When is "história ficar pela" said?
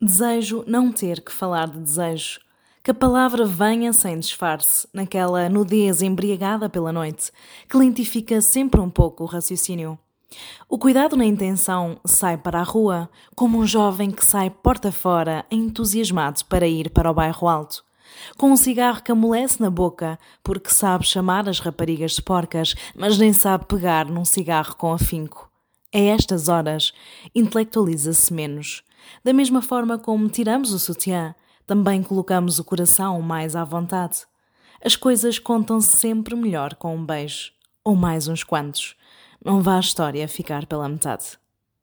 39.80-40.88